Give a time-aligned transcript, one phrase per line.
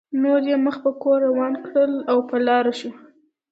[0.21, 2.91] نور یې مخ په کور روان کړل او په لاره شو.